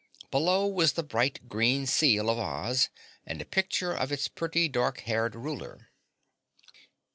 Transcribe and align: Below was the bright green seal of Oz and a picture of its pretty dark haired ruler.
Below 0.31 0.65
was 0.65 0.93
the 0.93 1.03
bright 1.03 1.47
green 1.47 1.85
seal 1.85 2.31
of 2.31 2.39
Oz 2.39 2.89
and 3.23 3.39
a 3.39 3.45
picture 3.45 3.93
of 3.93 4.11
its 4.11 4.27
pretty 4.27 4.67
dark 4.67 5.01
haired 5.01 5.35
ruler. 5.35 5.91